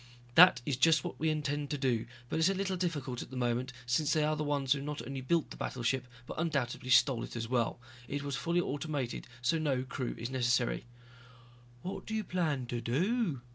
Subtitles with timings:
[0.33, 3.37] "That is just what we intend to do, but it's a little difficult at the
[3.37, 7.23] moment since they are the ones who not only built the battleship, but undoubtedly stole
[7.23, 7.79] it as well.
[8.07, 10.85] It was fully automated so no crew is necessary."
[11.83, 13.41] "What do you plan to do?"